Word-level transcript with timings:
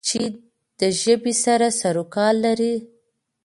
چې 0.07 0.21
د 0.79 0.81
ژبې 1.01 1.33
سره 1.43 1.67
سرو 1.79 2.03
کار 2.15 2.33
لری 2.45 2.75